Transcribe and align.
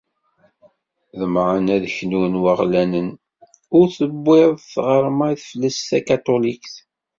Ḍemεen 1.19 1.65
ad 1.75 1.83
knun 1.97 2.33
waɣlanen 2.43 3.09
ur 3.77 3.85
tewwiḍ 3.97 4.51
tɣerma 4.71 5.27
i 5.33 5.35
teflest 5.41 5.81
takatulikt. 5.89 6.75